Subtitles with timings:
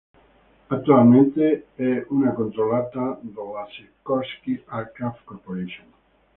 [0.67, 5.93] Attualmente è una controllata della Sikorsky Aircraft Corporation.